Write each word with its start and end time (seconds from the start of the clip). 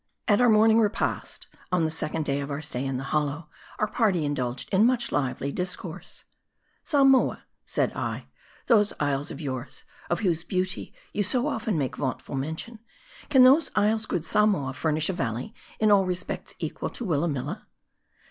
AT 0.27 0.41
our 0.41 0.49
morning 0.49 0.79
repast 0.79 1.45
on 1.71 1.83
the 1.83 1.91
second 1.91 2.25
day 2.25 2.39
of 2.41 2.49
our 2.49 2.59
stay 2.63 2.83
in 2.87 2.97
the 2.97 3.03
hollow, 3.13 3.49
our 3.77 3.85
party 3.85 4.25
indulged 4.25 4.67
in 4.73 4.83
much 4.83 5.11
lively 5.11 5.51
discourse." 5.51 6.23
Samoa," 6.83 7.43
said 7.67 7.93
I," 7.95 8.25
those 8.65 8.93
isles 8.99 9.29
of 9.29 9.39
yours, 9.39 9.83
of 10.09 10.21
whose 10.21 10.43
beauty 10.43 10.91
you 11.13 11.21
so 11.21 11.45
often 11.45 11.77
make 11.77 11.97
vauntful 11.97 12.33
mention, 12.35 12.79
can 13.29 13.43
those 13.43 13.69
isles, 13.75 14.07
good 14.07 14.25
Samoa, 14.25 14.73
furnish 14.73 15.07
a 15.07 15.13
valley 15.13 15.53
in 15.79 15.91
all 15.91 16.07
respects 16.07 16.55
equal 16.57 16.89
to 16.89 17.05
Willamilla?" 17.05 17.67